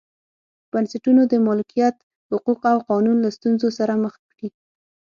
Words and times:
بنسټونو 0.71 1.21
د 1.31 1.33
مالکیت 1.47 1.95
حقوق 2.31 2.61
او 2.71 2.77
قانون 2.89 3.17
له 3.21 3.29
ستونزو 3.37 3.67
سره 3.77 3.93
مخ 4.03 4.13
کړي. 4.31 4.49